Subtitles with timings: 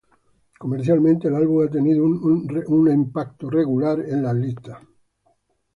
[0.57, 4.79] Comercialmente, el álbum ha tenido un regular impacto en las listas.